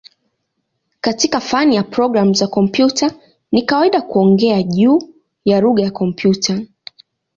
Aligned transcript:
Katika 1.01 1.39
fani 1.39 1.75
ya 1.75 1.83
programu 1.83 2.33
za 2.33 2.47
kompyuta 2.47 3.11
ni 3.51 3.61
kawaida 3.61 4.01
kuongea 4.01 4.63
juu 4.63 5.01
ya 5.45 5.61
"lugha 5.61 5.83
ya 5.83 5.91
kompyuta". 5.91 6.61